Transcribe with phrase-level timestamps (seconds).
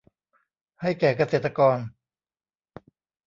[0.81, 1.77] ให้แก่เกษตรกร